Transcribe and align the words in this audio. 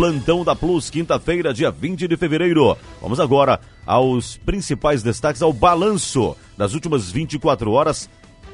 Plantão 0.00 0.42
da 0.42 0.56
Plus, 0.56 0.88
quinta-feira, 0.88 1.52
dia 1.52 1.70
20 1.70 2.08
de 2.08 2.16
fevereiro. 2.16 2.74
Vamos 3.02 3.20
agora 3.20 3.60
aos 3.84 4.34
principais 4.34 5.02
destaques, 5.02 5.42
ao 5.42 5.52
balanço 5.52 6.34
das 6.56 6.72
últimas 6.72 7.10
24 7.10 7.70
horas. 7.70 8.08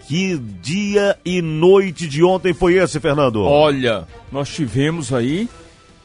Que 0.09 0.37
dia 0.37 1.17
e 1.25 1.41
noite 1.41 2.09
de 2.09 2.25
ontem 2.25 2.53
foi 2.53 2.75
esse, 2.75 2.99
Fernando? 2.99 3.45
Olha, 3.45 4.09
nós 4.33 4.53
tivemos 4.53 5.13
aí, 5.13 5.49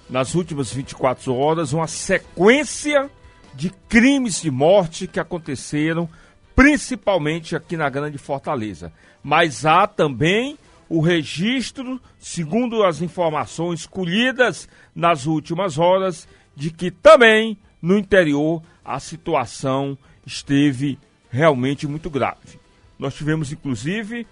nas 0.08 0.36
últimas 0.36 0.72
24 0.72 1.34
horas, 1.34 1.74
uma 1.74 1.88
sequência 1.88 3.10
de 3.56 3.72
crimes 3.90 4.44
de 4.44 4.52
morte 4.52 5.08
que 5.08 5.20
aconteceram, 5.20 6.08
principalmente 6.56 7.56
aqui 7.56 7.76
na 7.76 7.90
Grande 7.90 8.20
Fortaleza. 8.20 8.94
Mas 9.24 9.66
há 9.66 9.88
também 9.88 10.56
o 10.92 11.00
registro, 11.00 12.02
segundo 12.20 12.84
as 12.84 13.02
informações 13.02 13.88
colhidas 13.88 14.68
nas 14.94 15.26
últimas 15.26 15.78
horas, 15.78 16.28
de 16.54 16.70
que 16.70 16.92
também 16.92 17.58
no 17.82 17.98
interior 17.98 18.62
a 18.84 19.00
situação 19.00 19.98
esteve 20.26 21.00
realmente 21.30 21.88
muito 21.88 22.10
grave. 22.10 22.60
Nós 23.00 23.16
tivemos, 23.16 23.54
inclusive, 23.54 24.28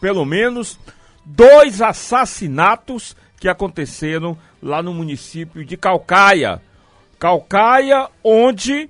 pelo 0.00 0.24
menos 0.24 0.78
dois 1.24 1.82
assassinatos 1.82 3.16
que 3.40 3.48
aconteceram 3.48 4.38
lá 4.62 4.80
no 4.84 4.94
município 4.94 5.64
de 5.64 5.76
Calcaia. 5.76 6.62
Calcaia, 7.18 8.08
onde 8.22 8.88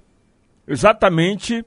exatamente 0.68 1.64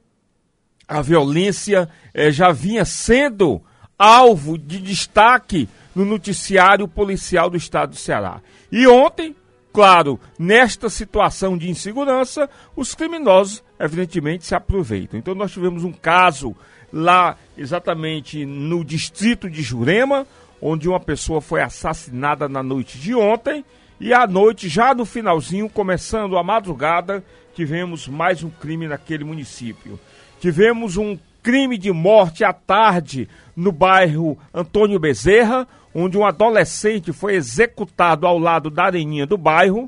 a 0.87 1.01
violência 1.01 1.89
eh, 2.13 2.29
já 2.29 2.51
vinha 2.51 2.85
sendo 2.85 3.59
alvo 3.97 4.57
de 4.57 4.79
destaque 4.79 5.67
no 5.95 6.05
noticiário 6.05 6.87
policial 6.87 7.49
do 7.49 7.57
estado 7.57 7.91
do 7.91 7.95
Ceará. 7.95 8.41
E 8.71 8.85
ontem, 8.87 9.35
claro, 9.71 10.19
nesta 10.37 10.89
situação 10.89 11.57
de 11.57 11.69
insegurança, 11.69 12.49
os 12.75 12.93
criminosos 12.93 13.63
evidentemente 13.79 14.45
se 14.45 14.55
aproveitam. 14.55 15.19
Então 15.19 15.33
nós 15.33 15.51
tivemos 15.51 15.83
um 15.83 15.91
caso 15.91 16.55
lá 16.91 17.37
exatamente 17.57 18.45
no 18.45 18.83
distrito 18.83 19.49
de 19.49 19.61
Jurema, 19.61 20.27
onde 20.61 20.87
uma 20.87 20.99
pessoa 20.99 21.41
foi 21.41 21.61
assassinada 21.61 22.47
na 22.49 22.63
noite 22.63 22.97
de 22.97 23.13
ontem 23.13 23.63
e 23.99 24.13
à 24.13 24.27
noite, 24.27 24.67
já 24.67 24.93
no 24.93 25.05
finalzinho, 25.05 25.69
começando 25.69 26.37
a 26.37 26.43
madrugada, 26.43 27.23
tivemos 27.53 28.07
mais 28.09 28.43
um 28.43 28.49
crime 28.49 28.87
naquele 28.87 29.23
município. 29.23 29.97
Tivemos 30.39 30.97
um 30.97 31.17
crime 31.45 31.77
de 31.77 31.91
morte 31.91 32.43
à 32.43 32.51
tarde 32.51 33.29
no 33.55 33.71
bairro 33.71 34.35
Antônio 34.51 34.99
Bezerra, 34.99 35.67
onde 35.93 36.17
um 36.17 36.25
adolescente 36.25 37.13
foi 37.13 37.35
executado 37.35 38.25
ao 38.25 38.39
lado 38.39 38.71
da 38.71 38.85
areninha 38.85 39.27
do 39.27 39.37
bairro. 39.37 39.87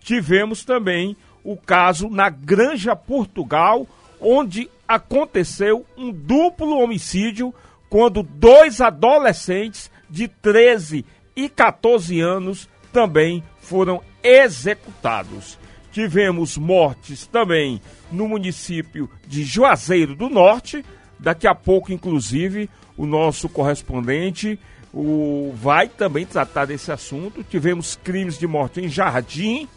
Tivemos 0.00 0.62
também 0.62 1.16
o 1.42 1.56
caso 1.56 2.10
na 2.10 2.28
Granja 2.28 2.94
Portugal, 2.94 3.86
onde 4.20 4.70
aconteceu 4.86 5.86
um 5.96 6.12
duplo 6.12 6.78
homicídio 6.78 7.54
quando 7.88 8.22
dois 8.22 8.82
adolescentes 8.82 9.90
de 10.10 10.28
13 10.28 11.06
e 11.34 11.48
14 11.48 12.20
anos 12.20 12.68
também 12.92 13.42
foram 13.58 14.02
executados. 14.22 15.58
Tivemos 15.92 16.56
mortes 16.56 17.26
também 17.26 17.80
no 18.10 18.28
município 18.28 19.10
de 19.26 19.42
Juazeiro 19.42 20.14
do 20.14 20.28
Norte. 20.28 20.84
Daqui 21.18 21.46
a 21.46 21.54
pouco, 21.54 21.92
inclusive, 21.92 22.70
o 22.96 23.06
nosso 23.06 23.48
correspondente 23.48 24.58
o, 24.92 25.52
vai 25.54 25.88
também 25.88 26.24
tratar 26.24 26.66
desse 26.66 26.90
assunto. 26.92 27.44
Tivemos 27.44 27.98
crimes 28.02 28.38
de 28.38 28.46
morte 28.46 28.80
em 28.80 28.88
Jardim. 28.88 29.68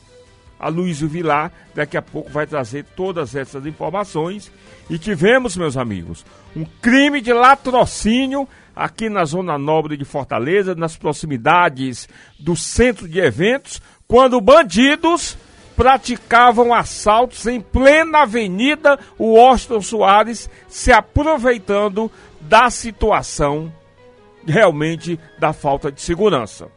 A 0.60 0.70
Luísio 0.70 1.10
Vilar 1.10 1.52
daqui 1.76 1.98
a 1.98 2.02
pouco 2.02 2.30
vai 2.30 2.48
trazer 2.48 2.86
todas 2.96 3.36
essas 3.36 3.66
informações. 3.66 4.52
E 4.90 4.98
tivemos, 4.98 5.58
meus 5.58 5.76
amigos, 5.76 6.26
um 6.56 6.64
crime 6.82 7.20
de 7.22 7.34
latrocínio 7.34 8.48
aqui 8.76 9.10
na 9.10 9.26
Zona 9.26 9.58
Nobre 9.58 9.98
de 9.98 10.06
Fortaleza, 10.06 10.74
nas 10.74 10.96
proximidades 10.96 12.08
do 12.40 12.56
centro 12.56 13.08
de 13.08 13.20
eventos, 13.20 13.82
quando 14.08 14.40
bandidos 14.40 15.38
praticavam 15.76 16.74
assaltos 16.74 17.46
em 17.48 17.60
plena 17.60 18.24
avenida 18.24 19.00
Washington 19.20 19.82
Soares, 19.82 20.50
se 20.68 20.92
aproveitando 20.92 22.12
da 22.42 22.70
situação 22.70 23.72
realmente 24.46 25.20
da 25.40 25.54
falta 25.54 25.92
de 25.92 26.02
segurança. 26.02 26.68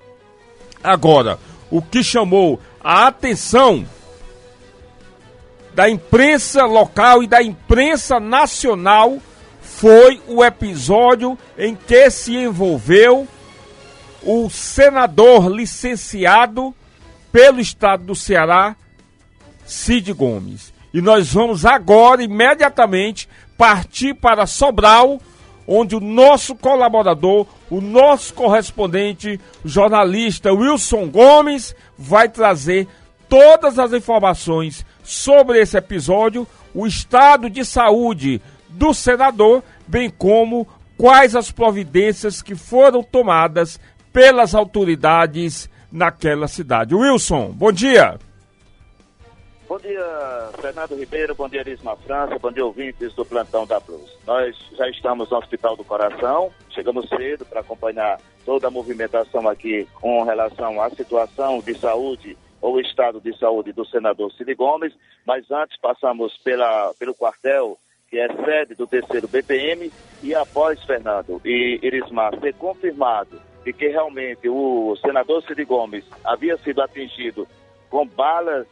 Agora, 0.83 1.39
o 1.71 1.83
que 1.83 2.03
chamou 2.03 2.61
a 2.81 3.09
atenção 3.09 3.87
da 5.75 5.91
imprensa 5.91 6.65
local 6.65 7.23
e 7.23 7.27
da 7.27 7.43
imprensa 7.43 8.19
nacional 8.19 9.19
foi 9.61 10.23
o 10.27 10.45
episódio 10.45 11.37
em 11.59 11.75
que 11.75 12.09
se 12.11 12.35
envolveu 12.35 13.29
o 14.23 14.49
senador 14.49 15.49
licenciado 15.49 16.75
pelo 17.31 17.61
estado 17.61 18.05
do 18.05 18.15
Ceará, 18.15 18.75
Cid 19.67 20.13
Gomes. 20.13 20.73
E 20.95 21.03
nós 21.03 21.33
vamos 21.33 21.67
agora, 21.67 22.23
imediatamente, 22.23 23.29
partir 23.59 24.15
para 24.15 24.47
Sobral, 24.47 25.21
onde 25.67 25.97
o 25.97 26.01
nosso 26.01 26.55
colaborador, 26.55 27.47
o 27.69 27.81
nosso 27.81 28.33
correspondente, 28.33 29.41
jornalista 29.65 30.53
Wilson 30.53 31.09
Gomes, 31.09 31.75
vai 31.99 32.29
trazer 32.29 32.87
todas 33.29 33.79
as 33.79 33.93
informações 33.93 34.87
sobre 35.03 35.61
esse 35.61 35.77
episódio, 35.77 36.47
o 36.73 36.87
estado 36.87 37.51
de 37.51 37.65
saúde 37.65 38.41
do 38.69 38.95
senador, 38.95 39.63
bem 39.87 40.09
como 40.09 40.67
quais 40.97 41.35
as 41.35 41.51
providências 41.51 42.41
que 42.41 42.55
foram 42.55 43.03
tomadas 43.03 43.81
pelas 44.13 44.55
autoridades 44.55 45.69
naquela 45.91 46.49
cidade. 46.49 46.95
Wilson, 46.95 47.53
bom 47.53 47.73
dia. 47.73 48.19
Bom 49.69 49.79
dia, 49.79 50.01
Fernando 50.61 50.95
Ribeiro, 50.95 51.35
bom 51.35 51.49
dia, 51.49 51.59
Erisma 51.59 51.97
França, 51.97 52.39
bom 52.39 52.53
dia, 52.53 52.65
ouvintes 52.65 53.13
do 53.15 53.25
Plantão 53.25 53.67
da 53.67 53.81
Plus. 53.81 54.17
Nós 54.25 54.57
já 54.79 54.89
estamos 54.89 55.29
no 55.29 55.39
Hospital 55.39 55.77
do 55.77 55.83
Coração, 55.83 56.53
chegamos 56.71 57.09
cedo 57.09 57.45
para 57.45 57.63
acompanhar 57.63 58.21
toda 58.45 58.69
a 58.69 58.71
movimentação 58.71 59.49
aqui 59.49 59.89
com 59.95 60.23
relação 60.23 60.81
à 60.81 60.89
situação 60.91 61.59
de 61.59 61.77
saúde 61.77 62.39
ou 62.61 62.79
estado 62.79 63.21
de 63.21 63.37
saúde 63.37 63.73
do 63.73 63.85
senador 63.85 64.33
Cid 64.35 64.55
Gomes, 64.55 64.93
mas 65.27 65.51
antes 65.51 65.77
passamos 65.81 66.39
pela, 66.45 66.95
pelo 66.97 67.13
quartel, 67.13 67.77
que 68.09 68.21
é 68.21 68.29
sede 68.45 68.77
do 68.77 68.87
terceiro 68.87 69.27
BPM, 69.27 69.91
e 70.23 70.33
após, 70.33 70.81
Fernando 70.85 71.41
e 71.45 71.81
Irismar, 71.83 72.39
ser 72.39 72.55
confirmado 72.55 73.43
de 73.65 73.73
que 73.73 73.89
realmente 73.89 74.49
o 74.49 74.97
senador 75.05 75.43
Cid 75.43 75.65
Gomes 75.65 76.05
havia 76.25 76.57
sido 76.59 76.81
atingido 76.81 77.49
com 77.91 78.07
balas 78.07 78.65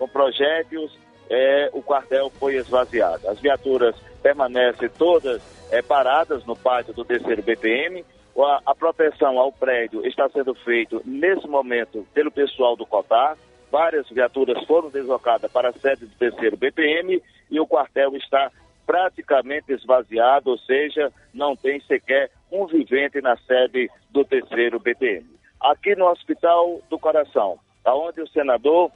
com 0.00 0.08
projéteis, 0.08 0.90
é, 1.28 1.68
o 1.74 1.82
quartel 1.82 2.30
foi 2.40 2.56
esvaziado. 2.56 3.28
As 3.28 3.38
viaturas 3.38 3.94
permanecem 4.22 4.88
todas 4.88 5.42
é, 5.70 5.82
paradas 5.82 6.44
no 6.46 6.56
pátio 6.56 6.94
do 6.94 7.04
terceiro 7.04 7.42
BPM. 7.42 8.02
A, 8.38 8.62
a, 8.64 8.74
proteção 8.74 9.38
ao 9.38 9.52
prédio 9.52 10.04
está 10.06 10.26
sendo 10.30 10.54
feita 10.54 10.98
nesse 11.04 11.46
momento 11.46 12.06
pelo 12.14 12.30
pessoal 12.30 12.74
do 12.74 12.86
COTAR. 12.86 13.36
Várias 13.70 14.08
viaturas 14.08 14.64
foram 14.64 14.88
deslocadas 14.88 15.52
para 15.52 15.68
a 15.68 15.72
sede 15.72 16.06
do 16.06 16.16
terceiro 16.16 16.56
BPM 16.56 17.22
e 17.50 17.60
o 17.60 17.66
quartel 17.66 18.16
está 18.16 18.50
praticamente 18.86 19.70
esvaziado, 19.72 20.50
ou 20.50 20.58
seja, 20.58 21.12
não 21.34 21.54
tem 21.54 21.78
sequer 21.82 22.30
um 22.50 22.66
vivente 22.66 23.20
na 23.20 23.36
sede 23.36 23.90
do 24.10 24.24
terceiro 24.24 24.80
BPM. 24.80 25.26
Aqui 25.60 25.94
no 25.94 26.06
Hospital 26.06 26.80
do 26.88 26.98
Coração, 26.98 27.58
aonde 27.84 28.22
o 28.22 28.28
senador 28.28 28.90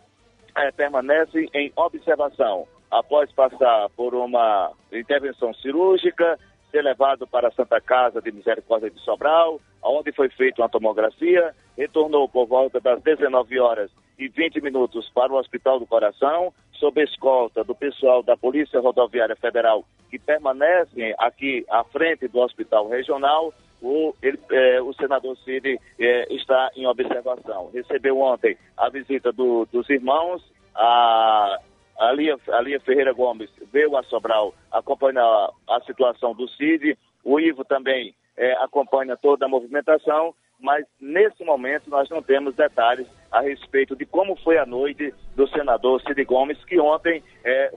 é, 0.57 0.71
permanece 0.73 1.49
em 1.53 1.73
observação. 1.77 2.67
Após 2.91 3.31
passar 3.33 3.89
por 3.97 4.15
uma 4.15 4.71
intervenção 4.93 5.53
cirúrgica, 5.55 6.39
ser 6.71 6.83
levado 6.83 7.27
para 7.27 7.49
a 7.49 7.53
Santa 7.53 7.81
Casa 7.81 8.21
de 8.21 8.33
Misericórdia 8.33 8.91
de 8.91 8.99
Sobral, 9.01 9.61
onde 9.83 10.13
foi 10.13 10.29
feita 10.29 10.63
uma 10.63 10.69
tomografia, 10.69 11.55
retornou 11.77 12.29
por 12.29 12.47
volta 12.47 12.81
das 12.81 13.03
19 13.03 13.59
horas 13.61 13.91
e 14.19 14.29
20 14.29 14.61
minutos 14.61 15.11
para 15.15 15.33
o 15.33 15.37
Hospital 15.37 15.79
do 15.79 15.87
Coração, 15.87 16.53
sob 16.73 17.03
escolta 17.03 17.65
do 17.65 17.75
pessoal 17.75 18.23
da 18.23 18.37
Polícia 18.37 18.81
Rodoviária 18.81 19.37
Federal, 19.37 19.85
que 20.11 20.19
permanecem 20.19 21.15
aqui 21.19 21.65
à 21.71 21.83
frente 21.85 22.29
do 22.29 22.41
Hospital 22.41 22.89
Regional, 22.89 23.53
o, 23.85 24.15
ele, 24.23 24.39
é, 24.51 24.81
o 24.81 24.95
senador 24.95 25.37
Cid 25.45 25.79
é, 25.99 26.35
está 26.35 26.71
em 26.75 26.87
observação. 26.87 27.71
Recebeu 27.73 28.19
ontem 28.19 28.57
a 28.77 28.89
visita 28.89 29.31
do, 29.31 29.67
dos 29.71 29.89
irmãos, 29.91 30.43
a, 30.75 31.59
a, 31.99 32.13
Lia, 32.13 32.37
a 32.51 32.61
Lia 32.63 32.81
Ferreira 32.81 33.13
Gomes 33.13 33.51
veio 33.71 33.97
a 33.97 34.03
Sobral 34.05 34.55
acompanhar 34.73 35.51
a 35.69 35.81
situação 35.83 36.35
do 36.35 36.49
Cid, 36.49 36.97
o 37.23 37.39
Ivo 37.39 37.65
também 37.65 38.15
é, 38.37 38.53
acompanha 38.65 39.17
toda 39.17 39.45
a 39.45 39.49
movimentação, 39.49 40.35
mas 40.59 40.87
nesse 40.99 41.45
momento 41.45 41.91
nós 41.91 42.09
não 42.09 42.23
temos 42.23 42.55
detalhes 42.55 43.07
a 43.31 43.43
respeito 43.43 43.95
de 43.95 44.07
como 44.07 44.35
foi 44.37 44.57
a 44.57 44.65
noite 44.65 45.13
do 45.37 45.47
senador 45.49 46.01
Cid 46.03 46.25
Gomes, 46.25 46.63
que 46.65 46.81
ontem 46.81 47.23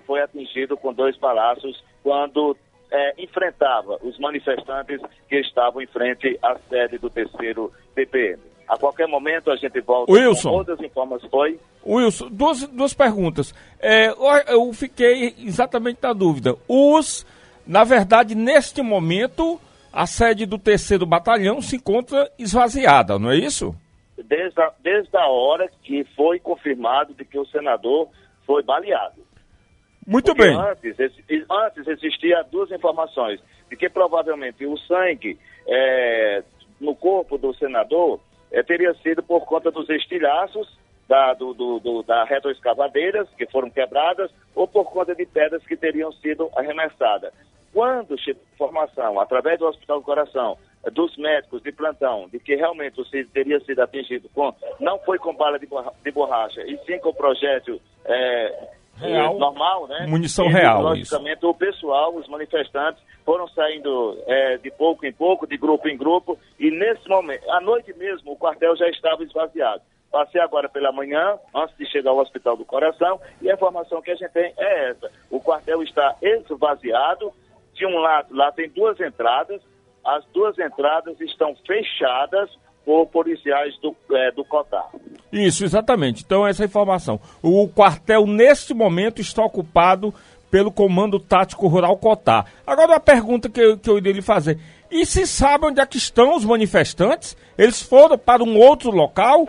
foi 0.05 0.21
atingido 0.21 0.77
com 0.77 0.93
dois 0.93 1.17
palácios 1.17 1.83
quando 2.01 2.55
é, 2.91 3.21
enfrentava 3.21 3.97
os 4.01 4.17
manifestantes 4.19 5.01
que 5.27 5.39
estavam 5.39 5.81
em 5.81 5.87
frente 5.87 6.37
à 6.41 6.57
sede 6.69 6.97
do 6.97 7.09
terceiro 7.09 7.71
PPM. 7.93 8.39
A 8.67 8.77
qualquer 8.77 9.07
momento 9.07 9.49
a 9.49 9.55
gente 9.55 9.79
volta 9.79 10.11
Wilson. 10.11 10.49
com 10.49 10.55
outras 10.55 10.79
informações. 10.81 11.31
Foi? 11.31 11.59
Wilson, 11.85 12.27
duas, 12.29 12.67
duas 12.67 12.93
perguntas. 12.93 13.53
É, 13.79 14.09
eu 14.53 14.71
fiquei 14.73 15.33
exatamente 15.39 15.99
na 16.01 16.11
dúvida. 16.11 16.55
Os, 16.67 17.25
na 17.65 17.85
verdade, 17.85 18.35
neste 18.35 18.81
momento, 18.81 19.59
a 19.91 20.05
sede 20.05 20.45
do 20.45 20.57
terceiro 20.57 21.05
batalhão 21.05 21.61
se 21.61 21.77
encontra 21.77 22.29
esvaziada, 22.37 23.17
não 23.17 23.31
é 23.31 23.37
isso? 23.37 23.73
Desde 24.17 24.61
a, 24.61 24.73
desde 24.81 25.15
a 25.15 25.27
hora 25.27 25.69
que 25.83 26.03
foi 26.15 26.39
confirmado 26.39 27.13
de 27.13 27.23
que 27.23 27.39
o 27.39 27.45
senador 27.45 28.09
foi 28.45 28.63
baleado. 28.63 29.26
Muito 30.07 30.33
Porque 30.33 30.43
bem. 30.43 30.57
Antes, 30.57 30.97
antes 31.51 31.87
existia 31.87 32.41
duas 32.49 32.71
informações, 32.71 33.41
de 33.69 33.75
que 33.75 33.89
provavelmente 33.89 34.65
o 34.65 34.77
sangue 34.77 35.37
é, 35.67 36.43
no 36.79 36.95
corpo 36.95 37.37
do 37.37 37.53
senador 37.55 38.21
é, 38.49 38.63
teria 38.63 38.93
sido 38.95 39.21
por 39.21 39.41
conta 39.41 39.69
dos 39.69 39.89
estilhaços 39.89 40.77
da, 41.09 41.33
do, 41.33 41.53
do, 41.53 41.79
do, 41.79 42.03
da 42.03 42.23
retroescavadeiras 42.23 43.27
que 43.37 43.45
foram 43.47 43.69
quebradas 43.69 44.31
ou 44.55 44.65
por 44.65 44.85
conta 44.85 45.13
de 45.13 45.25
pedras 45.25 45.65
que 45.65 45.75
teriam 45.75 46.11
sido 46.13 46.49
arremessadas. 46.55 47.33
Quando 47.73 48.17
chegou 48.17 48.41
a 48.41 48.53
informação, 48.55 49.19
através 49.19 49.59
do 49.59 49.67
Hospital 49.67 49.99
do 49.99 50.05
Coração, 50.05 50.57
dos 50.91 51.17
médicos 51.17 51.61
de 51.61 51.71
plantão, 51.71 52.29
de 52.29 52.39
que 52.39 52.55
realmente 52.55 52.99
o 52.99 53.05
Cid 53.05 53.29
teria 53.29 53.59
sido 53.59 53.81
atingido 53.81 54.29
com, 54.33 54.53
não 54.79 54.97
foi 54.99 55.17
com 55.17 55.35
bala 55.35 55.59
de 55.59 56.11
borracha, 56.11 56.61
e 56.61 56.77
sim 56.85 56.97
com 56.99 57.13
projétil 57.13 57.79
é, 58.05 58.69
real. 58.99 59.37
normal, 59.37 59.87
né? 59.87 60.05
Munição 60.07 60.45
e, 60.45 60.49
real. 60.49 60.81
Logicamente, 60.81 61.37
isso. 61.37 61.49
o 61.49 61.53
pessoal, 61.53 62.15
os 62.15 62.27
manifestantes, 62.27 63.01
foram 63.25 63.47
saindo 63.49 64.17
é, 64.25 64.57
de 64.57 64.71
pouco 64.71 65.05
em 65.05 65.13
pouco, 65.13 65.45
de 65.45 65.57
grupo 65.57 65.87
em 65.87 65.97
grupo, 65.97 66.37
e 66.59 66.71
nesse 66.71 67.07
momento, 67.09 67.49
à 67.49 67.59
noite 67.61 67.93
mesmo, 67.97 68.31
o 68.31 68.37
quartel 68.37 68.75
já 68.75 68.87
estava 68.89 69.23
esvaziado. 69.23 69.81
Passei 70.11 70.39
agora 70.39 70.69
pela 70.69 70.91
manhã, 70.91 71.37
antes 71.53 71.75
de 71.77 71.85
chegar 71.91 72.11
ao 72.11 72.19
Hospital 72.19 72.55
do 72.55 72.63
Coração, 72.63 73.19
e 73.41 73.51
a 73.51 73.53
informação 73.53 74.01
que 74.01 74.11
a 74.11 74.15
gente 74.15 74.31
tem 74.31 74.53
é 74.57 74.89
essa: 74.89 75.11
o 75.29 75.39
quartel 75.39 75.83
está 75.83 76.15
esvaziado. 76.21 77.31
De 77.73 77.85
um 77.85 77.99
lado, 77.99 78.35
lá 78.35 78.51
tem 78.51 78.69
duas 78.69 78.99
entradas, 78.99 79.61
as 80.03 80.25
duas 80.33 80.57
entradas 80.57 81.19
estão 81.21 81.55
fechadas 81.57 82.49
por 82.83 83.05
policiais 83.07 83.77
do, 83.81 83.95
é, 84.15 84.31
do 84.31 84.45
COTAR. 84.45 84.89
Isso, 85.31 85.63
exatamente. 85.63 86.23
Então, 86.25 86.47
essa 86.47 86.65
informação. 86.65 87.19
O 87.41 87.67
quartel, 87.67 88.25
neste 88.25 88.73
momento, 88.73 89.21
está 89.21 89.43
ocupado 89.43 90.13
pelo 90.49 90.71
Comando 90.71 91.19
Tático 91.19 91.67
Rural 91.67 91.97
Cotar. 91.97 92.45
Agora, 92.65 92.93
uma 92.93 92.99
pergunta 92.99 93.49
que 93.49 93.59
eu, 93.59 93.77
que 93.77 93.89
eu 93.89 93.97
iria 93.97 94.13
lhe 94.13 94.21
fazer. 94.21 94.57
E 94.89 95.05
se 95.05 95.27
sabe 95.27 95.65
onde 95.65 95.81
é 95.81 95.85
que 95.85 95.97
estão 95.97 96.35
os 96.35 96.45
manifestantes? 96.45 97.35
Eles 97.57 97.81
foram 97.81 98.17
para 98.17 98.43
um 98.43 98.57
outro 98.57 98.89
local? 98.89 99.47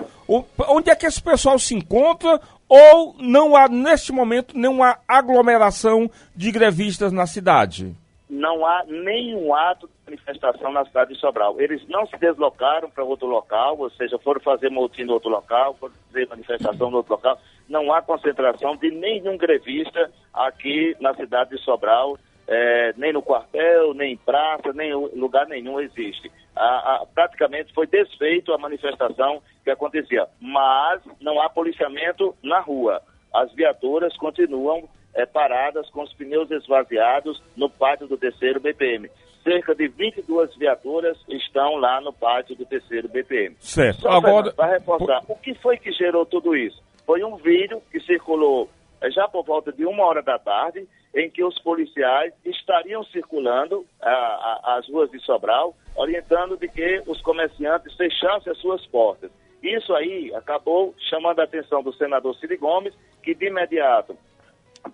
Onde 0.68 0.90
é 0.90 0.96
que 0.96 1.06
esse 1.06 1.22
pessoal 1.22 1.58
se 1.58 1.74
encontra? 1.74 2.40
Ou 2.68 3.14
não 3.18 3.54
há, 3.54 3.68
neste 3.68 4.10
momento, 4.10 4.58
nenhuma 4.58 4.98
aglomeração 5.06 6.10
de 6.34 6.50
grevistas 6.50 7.12
na 7.12 7.26
cidade? 7.26 7.94
não 8.28 8.64
há 8.66 8.84
nenhum 8.86 9.54
ato 9.54 9.88
manifestação 10.08 10.72
na 10.72 10.84
cidade 10.84 11.12
de 11.12 11.20
Sobral. 11.20 11.60
Eles 11.60 11.86
não 11.88 12.06
se 12.06 12.16
deslocaram 12.16 12.90
para 12.90 13.04
outro 13.04 13.26
local, 13.26 13.78
ou 13.78 13.90
seja, 13.90 14.18
foram 14.18 14.40
fazer 14.40 14.70
motim 14.70 15.04
no 15.04 15.12
outro 15.12 15.28
local, 15.28 15.74
foram 15.74 15.94
fazer 16.06 16.26
manifestação 16.28 16.90
no 16.90 16.96
outro 16.98 17.12
local. 17.12 17.38
Não 17.68 17.92
há 17.92 18.00
concentração 18.00 18.76
de 18.76 18.90
nenhum 18.90 19.36
grevista 19.36 20.10
aqui 20.32 20.96
na 21.00 21.14
cidade 21.14 21.50
de 21.50 21.62
Sobral, 21.62 22.18
é, 22.46 22.94
nem 22.96 23.12
no 23.12 23.20
quartel, 23.20 23.92
nem 23.92 24.14
em 24.14 24.16
praça, 24.16 24.72
nem 24.72 24.94
lugar 24.94 25.46
nenhum 25.46 25.78
existe. 25.78 26.32
A, 26.56 26.94
a, 26.94 27.06
praticamente 27.14 27.72
foi 27.74 27.86
desfeito 27.86 28.52
a 28.52 28.58
manifestação 28.58 29.42
que 29.62 29.70
acontecia, 29.70 30.26
mas 30.40 31.02
não 31.20 31.40
há 31.40 31.50
policiamento 31.50 32.34
na 32.42 32.60
rua. 32.60 33.02
As 33.34 33.52
viaturas 33.52 34.16
continuam 34.16 34.88
é, 35.14 35.26
paradas 35.26 35.88
com 35.90 36.02
os 36.02 36.12
pneus 36.14 36.50
esvaziados 36.50 37.42
no 37.54 37.68
pátio 37.68 38.08
do 38.08 38.16
terceiro 38.16 38.60
BPM. 38.60 39.10
Cerca 39.42 39.74
de 39.74 39.88
22 39.88 40.54
viaturas 40.56 41.16
estão 41.28 41.76
lá 41.76 42.00
no 42.00 42.12
pátio 42.12 42.56
do 42.56 42.66
terceiro 42.66 43.08
BPM. 43.08 43.56
Certo. 43.60 44.02
Só 44.02 44.10
Agora, 44.10 44.52
para 44.52 44.72
reforçar, 44.72 45.22
o 45.28 45.36
que 45.36 45.54
foi 45.54 45.76
que 45.78 45.92
gerou 45.92 46.26
tudo 46.26 46.56
isso? 46.56 46.82
Foi 47.06 47.24
um 47.24 47.36
vídeo 47.36 47.80
que 47.90 48.00
circulou 48.00 48.68
é, 49.00 49.10
já 49.10 49.28
por 49.28 49.44
volta 49.44 49.72
de 49.72 49.84
uma 49.84 50.04
hora 50.04 50.22
da 50.22 50.38
tarde, 50.38 50.86
em 51.14 51.30
que 51.30 51.42
os 51.42 51.58
policiais 51.60 52.32
estariam 52.44 53.02
circulando 53.04 53.86
a, 54.00 54.10
a, 54.10 54.76
as 54.78 54.88
ruas 54.88 55.10
de 55.10 55.18
Sobral, 55.20 55.74
orientando 55.96 56.56
de 56.56 56.68
que 56.68 57.02
os 57.06 57.20
comerciantes 57.22 57.94
fechassem 57.96 58.52
as 58.52 58.58
suas 58.58 58.84
portas. 58.86 59.30
Isso 59.62 59.94
aí 59.94 60.32
acabou 60.34 60.94
chamando 61.08 61.40
a 61.40 61.44
atenção 61.44 61.82
do 61.82 61.92
senador 61.92 62.34
Cid 62.36 62.56
Gomes, 62.56 62.94
que 63.22 63.34
de 63.34 63.46
imediato 63.46 64.16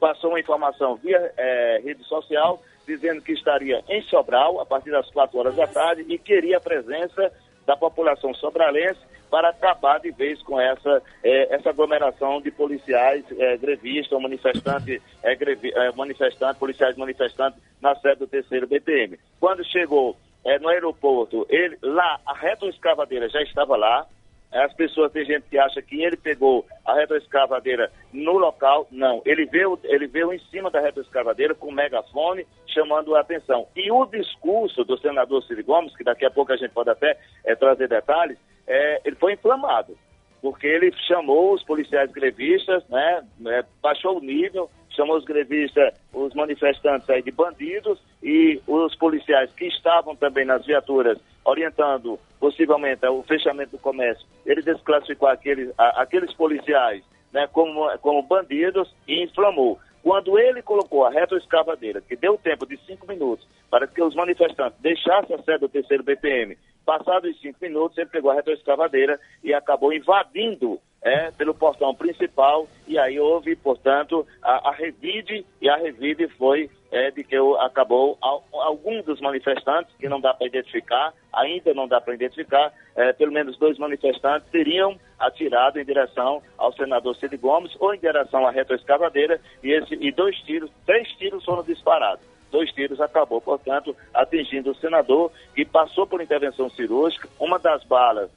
passou 0.00 0.30
uma 0.30 0.40
informação 0.40 0.96
via 0.96 1.32
é, 1.36 1.80
rede 1.84 2.02
social 2.04 2.60
dizendo 2.86 3.22
que 3.22 3.32
estaria 3.32 3.82
em 3.88 4.02
Sobral 4.02 4.60
a 4.60 4.66
partir 4.66 4.90
das 4.90 5.10
4 5.10 5.38
horas 5.38 5.56
da 5.56 5.66
tarde 5.66 6.04
e 6.08 6.18
queria 6.18 6.58
a 6.58 6.60
presença 6.60 7.32
da 7.66 7.76
população 7.76 8.34
sobralense 8.34 9.00
para 9.30 9.48
acabar 9.48 9.98
de 9.98 10.12
vez 10.12 10.40
com 10.42 10.60
essa, 10.60 11.02
é, 11.22 11.54
essa 11.54 11.70
aglomeração 11.70 12.40
de 12.40 12.50
policiais 12.50 13.24
é, 13.36 13.56
grevistas, 13.56 14.20
manifestantes, 14.20 15.02
é, 15.22 15.34
grevi, 15.34 15.72
é, 15.74 15.90
manifestantes, 15.92 16.58
policiais 16.58 16.96
manifestantes 16.96 17.60
na 17.80 17.96
sede 17.96 18.20
do 18.20 18.26
terceiro 18.28 18.66
BPM. 18.68 19.18
Quando 19.40 19.64
chegou 19.64 20.16
é, 20.44 20.58
no 20.58 20.68
aeroporto, 20.68 21.46
ele, 21.48 21.76
lá 21.82 22.20
a 22.24 22.34
retroescavadeira 22.34 23.28
já 23.28 23.42
estava 23.42 23.76
lá, 23.76 24.06
as 24.52 24.72
pessoas, 24.72 25.10
tem 25.10 25.24
gente 25.24 25.48
que 25.50 25.58
acha 25.58 25.82
que 25.82 26.00
ele 26.00 26.16
pegou 26.16 26.64
a 26.84 26.94
retroescavadeira 26.94 27.90
no 28.12 28.38
local. 28.38 28.86
Não, 28.88 29.20
ele 29.26 29.46
veio, 29.46 29.76
ele 29.82 30.06
veio 30.06 30.32
em 30.32 30.38
cima 30.38 30.70
da 30.70 30.80
retroescavadeira 30.80 31.56
com 31.56 31.72
megafone 31.72 32.46
chamando 32.74 33.14
a 33.14 33.20
atenção. 33.20 33.66
E 33.74 33.90
o 33.90 34.04
discurso 34.04 34.84
do 34.84 34.98
senador 34.98 35.42
Ciro 35.44 35.64
Gomes, 35.64 35.96
que 35.96 36.04
daqui 36.04 36.24
a 36.26 36.30
pouco 36.30 36.52
a 36.52 36.56
gente 36.56 36.72
pode 36.72 36.90
até 36.90 37.16
é, 37.44 37.54
trazer 37.54 37.88
detalhes, 37.88 38.36
é, 38.66 39.00
ele 39.04 39.16
foi 39.16 39.34
inflamado, 39.34 39.96
porque 40.42 40.66
ele 40.66 40.92
chamou 41.06 41.54
os 41.54 41.62
policiais 41.62 42.10
grevistas, 42.10 42.86
né, 42.88 43.24
é, 43.46 43.64
baixou 43.80 44.18
o 44.18 44.20
nível, 44.20 44.68
chamou 44.90 45.16
os 45.16 45.24
grevistas, 45.24 45.94
os 46.12 46.34
manifestantes 46.34 47.08
aí 47.08 47.22
de 47.22 47.30
bandidos 47.30 47.98
e 48.22 48.60
os 48.66 48.94
policiais 48.96 49.50
que 49.52 49.66
estavam 49.66 50.14
também 50.14 50.44
nas 50.44 50.64
viaturas 50.66 51.18
orientando 51.44 52.18
possivelmente 52.40 53.06
o 53.06 53.22
fechamento 53.22 53.72
do 53.72 53.78
comércio, 53.78 54.26
ele 54.46 54.62
desclassificou 54.62 55.28
aqueles, 55.28 55.72
aqueles 55.76 56.32
policiais 56.34 57.02
né, 57.32 57.48
como, 57.52 57.86
como 57.98 58.22
bandidos 58.22 58.94
e 59.08 59.22
inflamou. 59.24 59.78
Quando 60.04 60.38
ele 60.38 60.60
colocou 60.60 61.06
a 61.06 61.10
retroescavadeira, 61.10 62.02
que 62.02 62.14
deu 62.14 62.36
tempo 62.36 62.66
de 62.66 62.76
cinco 62.84 63.06
minutos 63.08 63.48
para 63.70 63.86
que 63.86 64.02
os 64.02 64.14
manifestantes 64.14 64.78
deixassem 64.82 65.34
a 65.34 65.42
sede 65.42 65.60
do 65.60 65.68
terceiro 65.70 66.04
BPM, 66.04 66.58
passados 66.84 67.34
os 67.34 67.40
cinco 67.40 67.56
minutos, 67.62 67.96
ele 67.96 68.10
pegou 68.10 68.30
a 68.30 68.34
retroescavadeira 68.34 69.18
e 69.42 69.54
acabou 69.54 69.94
invadindo 69.94 70.78
é, 71.00 71.30
pelo 71.30 71.54
portão 71.54 71.94
principal, 71.94 72.68
e 72.86 72.98
aí 72.98 73.18
houve, 73.18 73.56
portanto, 73.56 74.26
a, 74.42 74.68
a 74.68 74.72
revide, 74.72 75.46
e 75.58 75.70
a 75.70 75.76
revide 75.76 76.28
foi 76.36 76.68
é, 76.94 77.10
de 77.10 77.24
que 77.24 77.36
acabou 77.58 78.16
alguns 78.20 79.04
dos 79.04 79.20
manifestantes, 79.20 79.92
que 79.98 80.08
não 80.08 80.20
dá 80.20 80.32
para 80.32 80.46
identificar, 80.46 81.12
ainda 81.32 81.74
não 81.74 81.88
dá 81.88 82.00
para 82.00 82.14
identificar, 82.14 82.72
é, 82.94 83.12
pelo 83.12 83.32
menos 83.32 83.58
dois 83.58 83.76
manifestantes 83.78 84.48
teriam 84.50 84.96
atirado 85.18 85.80
em 85.80 85.84
direção 85.84 86.40
ao 86.56 86.72
senador 86.72 87.16
Cid 87.16 87.36
Gomes 87.36 87.76
ou 87.80 87.92
em 87.92 87.98
direção 87.98 88.46
à 88.46 88.52
retroescavadeira, 88.52 89.40
e, 89.60 89.72
esse, 89.72 89.98
e 90.00 90.12
dois 90.12 90.36
tiros, 90.42 90.70
três 90.86 91.08
tiros 91.14 91.44
foram 91.44 91.64
disparados 91.64 92.24
dois 92.52 92.70
tiros 92.70 93.00
acabou, 93.00 93.40
portanto, 93.40 93.96
atingindo 94.14 94.70
o 94.70 94.76
senador, 94.76 95.32
que 95.56 95.64
passou 95.64 96.06
por 96.06 96.22
intervenção 96.22 96.70
cirúrgica. 96.70 97.28
Uma 97.40 97.58
das 97.58 97.82
balas 97.82 98.30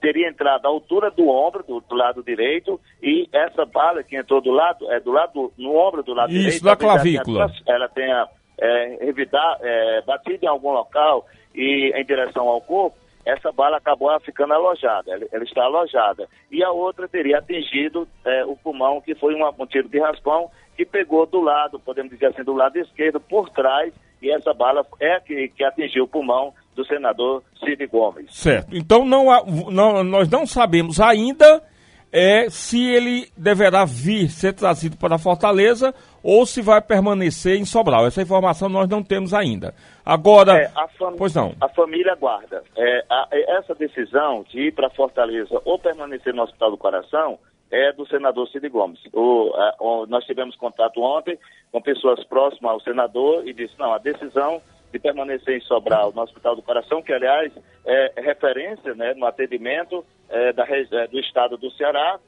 teria 0.00 0.28
entrado 0.28 0.66
à 0.66 0.68
altura 0.68 1.10
do 1.10 1.28
ombro, 1.28 1.62
do, 1.62 1.80
do, 1.80 1.94
lado 1.94 2.22
direito, 2.22 2.80
e 3.02 3.28
essa 3.32 3.64
bala 3.64 4.02
que 4.02 4.16
entrou 4.16 4.40
do 4.40 4.50
lado, 4.50 4.90
é 4.90 5.00
do 5.00 5.12
lado, 5.12 5.52
no 5.58 5.76
ombro 5.76 6.02
do 6.02 6.14
lado 6.14 6.30
Isso, 6.30 6.38
direito. 6.38 6.56
Isso, 6.56 6.64
da 6.64 6.76
clavícula. 6.76 7.50
Ela 7.66 7.88
tenha 7.88 8.28
é, 8.58 9.08
evitar, 9.08 9.58
é, 9.60 10.02
batido 10.02 10.44
em 10.44 10.48
algum 10.48 10.72
local 10.72 11.26
e 11.54 11.92
em 11.94 12.04
direção 12.04 12.48
ao 12.48 12.60
corpo, 12.60 12.96
essa 13.24 13.50
bala 13.50 13.78
acabou 13.78 14.08
ficando 14.20 14.52
alojada, 14.52 15.10
ela, 15.10 15.24
ela 15.32 15.44
está 15.44 15.64
alojada. 15.64 16.28
E 16.50 16.62
a 16.62 16.70
outra 16.70 17.08
teria 17.08 17.38
atingido 17.38 18.06
é, 18.24 18.44
o 18.44 18.56
pulmão, 18.56 19.00
que 19.00 19.14
foi 19.14 19.34
uma, 19.34 19.52
um 19.58 19.66
tiro 19.66 19.88
de 19.88 19.98
raspão, 19.98 20.50
que 20.76 20.84
pegou 20.84 21.24
do 21.24 21.40
lado, 21.40 21.80
podemos 21.80 22.10
dizer 22.10 22.26
assim, 22.26 22.42
do 22.42 22.52
lado 22.52 22.78
esquerdo, 22.78 23.20
por 23.20 23.48
trás, 23.50 23.94
e 24.20 24.30
essa 24.30 24.52
bala 24.52 24.84
é 25.00 25.20
que, 25.20 25.48
que 25.48 25.64
atingiu 25.64 26.04
o 26.04 26.08
pulmão 26.08 26.52
do 26.74 26.84
senador 26.84 27.42
Cid 27.64 27.86
Gomes. 27.86 28.34
Certo. 28.34 28.74
Então 28.76 29.04
não, 29.04 29.30
há, 29.30 29.42
não 29.70 30.04
nós 30.04 30.28
não 30.28 30.46
sabemos 30.46 31.00
ainda 31.00 31.62
é, 32.12 32.48
se 32.48 32.80
ele 32.80 33.28
deverá 33.36 33.84
vir 33.84 34.28
ser 34.28 34.52
trazido 34.52 34.96
para 34.96 35.18
Fortaleza 35.18 35.92
ou 36.22 36.46
se 36.46 36.62
vai 36.62 36.80
permanecer 36.80 37.58
em 37.58 37.64
Sobral. 37.64 38.06
Essa 38.06 38.22
informação 38.22 38.68
nós 38.68 38.88
não 38.88 39.02
temos 39.02 39.34
ainda. 39.34 39.74
Agora, 40.06 40.56
é, 40.56 40.70
pois 41.18 41.34
não. 41.34 41.54
A 41.60 41.68
família 41.68 42.12
aguarda. 42.12 42.62
É, 42.76 43.04
a, 43.10 43.28
é, 43.32 43.58
essa 43.58 43.74
decisão 43.74 44.44
de 44.48 44.68
ir 44.68 44.72
para 44.72 44.88
Fortaleza 44.90 45.60
ou 45.64 45.76
permanecer 45.76 46.32
no 46.32 46.42
Hospital 46.42 46.70
do 46.70 46.78
Coração 46.78 47.36
é 47.68 47.92
do 47.92 48.06
senador 48.06 48.48
Cid 48.48 48.68
Gomes. 48.68 49.00
O, 49.12 49.52
a, 49.52 49.74
o, 49.80 50.06
nós 50.06 50.24
tivemos 50.24 50.54
contato 50.54 51.00
ontem 51.02 51.36
com 51.72 51.82
pessoas 51.82 52.22
próximas 52.24 52.74
ao 52.74 52.80
senador 52.80 53.44
e 53.44 53.52
disse, 53.52 53.74
não, 53.76 53.92
a 53.92 53.98
decisão 53.98 54.62
de 54.94 55.00
permanecer 55.00 55.56
em 55.56 55.60
Sobral, 55.60 56.12
no 56.14 56.22
Hospital 56.22 56.54
do 56.54 56.62
Coração, 56.62 57.02
que 57.02 57.12
aliás 57.12 57.52
é 57.84 58.12
referência 58.16 58.94
né, 58.94 59.12
no 59.14 59.26
atendimento 59.26 60.04
é, 60.30 60.52
da, 60.52 60.64
é, 60.68 61.06
do 61.08 61.18
estado 61.18 61.56
do 61.56 61.68
Ceará. 61.72 62.20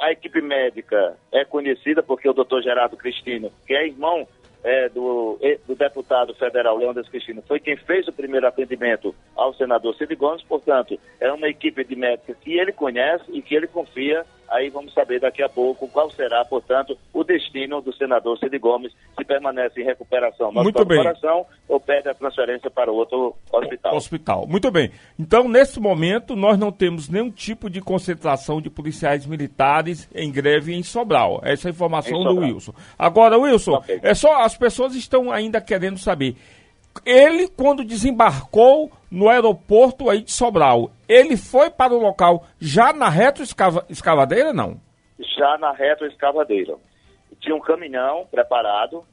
A 0.00 0.12
equipe 0.12 0.40
médica 0.40 1.16
é 1.32 1.44
conhecida 1.44 2.04
porque 2.04 2.28
o 2.28 2.32
doutor 2.32 2.62
Gerardo 2.62 2.96
Cristino, 2.96 3.50
que 3.66 3.74
é 3.74 3.88
irmão 3.88 4.28
é, 4.62 4.88
do, 4.88 5.38
do, 5.66 5.74
deputado 5.74 6.32
federal 6.34 6.76
Leandro 6.76 7.02
Cristino, 7.04 7.42
foi 7.42 7.58
quem 7.58 7.76
fez 7.76 8.06
o 8.06 8.12
primeiro 8.12 8.46
atendimento 8.46 9.12
ao 9.34 9.52
senador 9.54 9.96
Cid 9.96 10.14
Gomes, 10.14 10.42
portanto, 10.44 10.98
é 11.18 11.32
uma 11.32 11.48
equipe 11.48 11.84
de 11.84 11.96
médicos 11.96 12.36
que 12.40 12.56
ele 12.56 12.72
conhece 12.72 13.24
e 13.32 13.42
que 13.42 13.56
ele 13.56 13.66
confia 13.66 14.24
Aí 14.48 14.68
vamos 14.70 14.92
saber 14.92 15.20
daqui 15.20 15.42
a 15.42 15.48
pouco 15.48 15.88
qual 15.88 16.10
será, 16.10 16.44
portanto, 16.44 16.96
o 17.12 17.24
destino 17.24 17.80
do 17.80 17.92
senador 17.94 18.38
Cid 18.38 18.58
Gomes, 18.58 18.92
se 19.16 19.24
permanece 19.24 19.80
em 19.80 19.84
recuperação 19.84 20.52
no 20.52 20.62
Muito 20.62 20.84
bem. 20.84 20.98
coração 20.98 21.46
ou 21.68 21.80
pede 21.80 22.08
a 22.08 22.14
transferência 22.14 22.70
para 22.70 22.90
outro 22.90 23.34
hospital. 23.52 23.96
Hospital. 23.96 24.46
Muito 24.46 24.70
bem. 24.70 24.90
Então, 25.18 25.48
nesse 25.48 25.80
momento, 25.80 26.36
nós 26.36 26.58
não 26.58 26.70
temos 26.70 27.08
nenhum 27.08 27.30
tipo 27.30 27.68
de 27.70 27.80
concentração 27.80 28.60
de 28.60 28.70
policiais 28.70 29.26
militares 29.26 30.08
em 30.14 30.30
greve 30.30 30.74
em 30.74 30.82
Sobral. 30.82 31.40
Essa 31.42 31.68
é 31.68 31.70
a 31.70 31.72
informação 31.72 32.22
do 32.22 32.40
Wilson. 32.40 32.72
Agora, 32.98 33.38
Wilson, 33.38 33.76
okay. 33.76 34.00
é 34.02 34.14
só 34.14 34.42
as 34.42 34.56
pessoas 34.56 34.94
estão 34.94 35.30
ainda 35.30 35.60
querendo 35.60 35.98
saber 35.98 36.36
ele, 37.04 37.48
quando 37.48 37.84
desembarcou 37.84 38.90
no 39.14 39.28
aeroporto 39.28 40.10
aí 40.10 40.22
de 40.22 40.32
Sobral, 40.32 40.90
ele 41.08 41.36
foi 41.36 41.70
para 41.70 41.94
o 41.94 42.00
local 42.00 42.44
já 42.58 42.92
na 42.92 43.08
retroescavadeira, 43.08 44.52
não? 44.52 44.80
Já 45.38 45.56
na 45.56 45.70
retroescavadeira. 45.70 46.74
Tinha 47.38 47.54
um 47.54 47.60
caminhão 47.60 48.26
preparado 48.28 49.04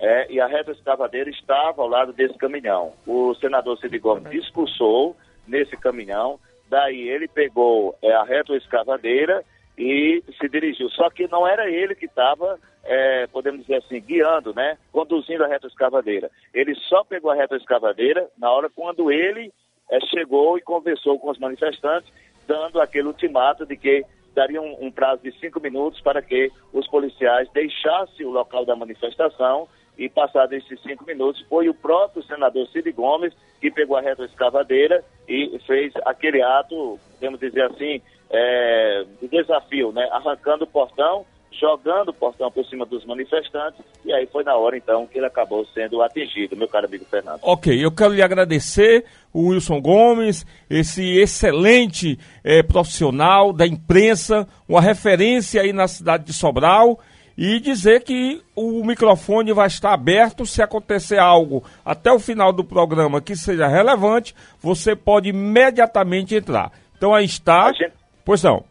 é, 0.00 0.32
e 0.32 0.40
a 0.40 0.48
retroescavadeira 0.48 1.30
estava 1.30 1.82
ao 1.82 1.88
lado 1.88 2.12
desse 2.12 2.36
caminhão. 2.36 2.94
O 3.06 3.32
senador 3.36 3.78
Cid 3.78 3.96
Gomes 4.00 4.32
expulsou 4.32 5.16
nesse 5.46 5.76
caminhão, 5.76 6.40
daí 6.68 7.08
ele 7.08 7.28
pegou 7.28 7.96
é, 8.02 8.12
a 8.12 8.24
retroescavadeira 8.24 9.44
e 9.78 10.20
se 10.36 10.48
dirigiu. 10.48 10.90
Só 10.90 11.08
que 11.10 11.28
não 11.28 11.46
era 11.46 11.70
ele 11.70 11.94
que 11.94 12.06
estava, 12.06 12.58
é, 12.84 13.26
podemos 13.28 13.62
dizer 13.62 13.76
assim, 13.76 14.00
guiando, 14.00 14.54
né? 14.54 14.76
Conduzindo 14.92 15.44
a 15.44 15.48
reta 15.48 15.66
escavadeira. 15.66 16.30
Ele 16.52 16.74
só 16.74 17.02
pegou 17.04 17.30
a 17.30 17.34
reta 17.34 17.56
escavadeira 17.56 18.28
na 18.38 18.50
hora 18.50 18.68
quando 18.68 19.10
ele 19.10 19.52
é, 19.90 20.00
chegou 20.06 20.58
e 20.58 20.62
conversou 20.62 21.18
com 21.18 21.30
os 21.30 21.38
manifestantes, 21.38 22.12
dando 22.46 22.80
aquele 22.80 23.08
ultimato 23.08 23.64
de 23.64 23.76
que 23.76 24.04
daria 24.34 24.60
um, 24.60 24.86
um, 24.86 24.90
prazo 24.90 25.22
de 25.22 25.32
cinco 25.38 25.60
minutos 25.60 26.00
para 26.00 26.20
que 26.20 26.50
os 26.72 26.86
policiais 26.88 27.48
deixassem 27.52 28.26
o 28.26 28.30
local 28.30 28.64
da 28.64 28.74
manifestação 28.74 29.68
e 29.96 30.08
passados 30.08 30.56
esses 30.58 30.82
cinco 30.82 31.04
minutos 31.04 31.40
foi 31.48 31.68
o 31.68 31.74
próprio 31.74 32.22
senador 32.24 32.66
Cid 32.68 32.90
Gomes 32.92 33.32
que 33.60 33.70
pegou 33.70 33.96
a 33.96 34.00
reta 34.00 34.24
escavadeira 34.24 35.04
e 35.28 35.56
fez 35.66 35.92
aquele 36.04 36.42
ato, 36.42 36.98
podemos 37.12 37.38
dizer 37.38 37.62
assim, 37.62 38.02
é, 38.28 39.04
de 39.20 39.28
desafio, 39.28 39.92
né? 39.92 40.08
Arrancando 40.10 40.64
o 40.64 40.66
portão, 40.66 41.24
jogando 41.60 42.08
o 42.08 42.14
portão 42.14 42.50
por 42.50 42.64
cima 42.66 42.84
dos 42.84 43.04
manifestantes, 43.04 43.80
e 44.04 44.12
aí 44.12 44.26
foi 44.26 44.44
na 44.44 44.56
hora 44.56 44.76
então 44.76 45.06
que 45.06 45.18
ele 45.18 45.26
acabou 45.26 45.64
sendo 45.66 46.02
atingido, 46.02 46.56
meu 46.56 46.68
caro 46.68 46.86
amigo 46.86 47.04
Fernando. 47.04 47.40
Ok, 47.42 47.84
eu 47.84 47.90
quero 47.90 48.12
lhe 48.12 48.22
agradecer, 48.22 49.04
o 49.32 49.48
Wilson 49.48 49.80
Gomes, 49.80 50.46
esse 50.68 51.18
excelente 51.18 52.18
é, 52.42 52.62
profissional 52.62 53.52
da 53.52 53.66
imprensa, 53.66 54.46
uma 54.68 54.80
referência 54.80 55.62
aí 55.62 55.72
na 55.72 55.88
cidade 55.88 56.24
de 56.24 56.32
Sobral. 56.32 56.98
E 57.36 57.58
dizer 57.58 58.04
que 58.04 58.40
o 58.54 58.84
microfone 58.84 59.52
vai 59.52 59.66
estar 59.66 59.92
aberto 59.92 60.46
se 60.46 60.62
acontecer 60.62 61.18
algo 61.18 61.64
até 61.84 62.12
o 62.12 62.20
final 62.20 62.52
do 62.52 62.62
programa 62.62 63.20
que 63.20 63.34
seja 63.34 63.66
relevante, 63.66 64.32
você 64.60 64.94
pode 64.94 65.30
imediatamente 65.30 66.36
entrar. 66.36 66.70
Então 66.96 67.12
aí 67.12 67.24
está. 67.24 67.72
Gente... 67.72 67.92
Pois 68.24 68.40
não. 68.40 68.64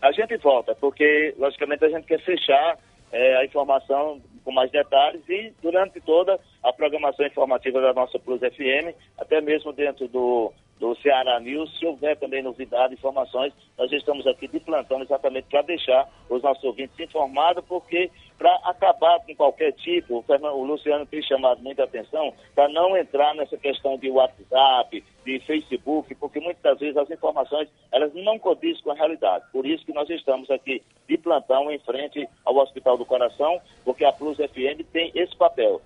A 0.00 0.12
gente 0.12 0.36
volta, 0.36 0.74
porque, 0.76 1.34
logicamente, 1.38 1.84
a 1.84 1.88
gente 1.88 2.06
quer 2.06 2.20
fechar 2.20 2.78
é, 3.10 3.36
a 3.36 3.44
informação 3.44 4.20
com 4.44 4.52
mais 4.52 4.70
detalhes 4.70 5.22
e 5.28 5.52
durante 5.60 6.00
toda 6.00 6.38
a 6.62 6.72
programação 6.72 7.26
informativa 7.26 7.80
da 7.80 7.92
nossa 7.92 8.18
Plus 8.18 8.40
FM, 8.40 8.94
até 9.18 9.40
mesmo 9.40 9.72
dentro 9.72 10.06
do, 10.08 10.52
do 10.78 10.94
Ceará 10.96 11.40
News, 11.40 11.78
se 11.78 11.84
houver 11.84 12.16
também 12.16 12.42
novidade, 12.42 12.94
informações, 12.94 13.52
nós 13.76 13.90
estamos 13.92 14.26
aqui 14.26 14.46
de 14.46 14.60
plantão 14.60 15.02
exatamente 15.02 15.48
para 15.50 15.62
deixar 15.62 16.08
os 16.30 16.42
nossos 16.42 16.62
ouvintes 16.64 16.98
informados, 17.00 17.64
porque 17.66 18.10
para 18.38 18.54
acabar 18.64 19.18
com 19.20 19.34
qualquer 19.34 19.72
tipo, 19.72 20.24
o, 20.28 20.64
Luciano 20.64 21.04
tem 21.04 21.20
chamado 21.20 21.60
muita 21.60 21.82
atenção 21.82 22.32
para 22.54 22.68
não 22.68 22.96
entrar 22.96 23.34
nessa 23.34 23.56
questão 23.56 23.98
de 23.98 24.08
WhatsApp, 24.08 25.04
de 25.24 25.40
Facebook, 25.40 26.14
porque 26.14 26.38
muitas 26.38 26.78
vezes 26.78 26.96
as 26.96 27.10
informações 27.10 27.68
elas 27.90 28.14
não 28.14 28.38
condizem 28.38 28.82
com 28.82 28.92
a 28.92 28.94
realidade. 28.94 29.44
Por 29.52 29.66
isso 29.66 29.84
que 29.84 29.92
nós 29.92 30.08
estamos 30.08 30.48
aqui 30.50 30.82
de 31.08 31.18
plantão 31.18 31.70
em 31.70 31.78
frente 31.80 32.28
ao 32.44 32.56
Hospital 32.56 32.96
do 32.96 33.04
Coração, 33.04 33.60
porque 33.84 34.04
a 34.04 34.12
Plus 34.12 34.36
FM 34.36 34.86
tem 34.92 35.10
esse 35.14 35.36
papel 35.36 35.82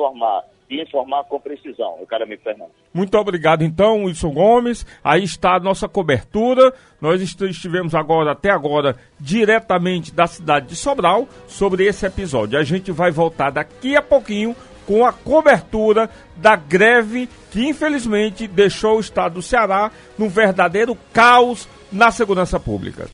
informar 0.00 0.44
e 0.68 0.80
informar 0.80 1.24
com 1.24 1.40
precisão, 1.40 1.96
o 2.00 2.06
cara 2.06 2.24
me 2.24 2.36
Fernando. 2.36 2.70
Muito 2.94 3.18
obrigado 3.18 3.62
então, 3.64 4.04
Wilson 4.04 4.30
Gomes. 4.30 4.86
Aí 5.02 5.24
está 5.24 5.56
a 5.56 5.60
nossa 5.60 5.88
cobertura. 5.88 6.72
Nós 7.00 7.20
estivemos 7.20 7.92
agora, 7.92 8.32
até 8.32 8.50
agora, 8.50 8.96
diretamente 9.18 10.14
da 10.14 10.28
cidade 10.28 10.68
de 10.68 10.76
Sobral 10.76 11.26
sobre 11.48 11.86
esse 11.86 12.06
episódio. 12.06 12.56
A 12.56 12.62
gente 12.62 12.92
vai 12.92 13.10
voltar 13.10 13.50
daqui 13.50 13.96
a 13.96 14.02
pouquinho 14.02 14.54
com 14.86 15.04
a 15.04 15.12
cobertura 15.12 16.08
da 16.36 16.54
greve 16.54 17.28
que 17.50 17.68
infelizmente 17.68 18.46
deixou 18.46 18.96
o 18.96 19.00
estado 19.00 19.34
do 19.34 19.42
Ceará 19.42 19.90
num 20.16 20.28
verdadeiro 20.28 20.96
caos 21.12 21.68
na 21.90 22.12
segurança 22.12 22.60
pública. 22.60 23.08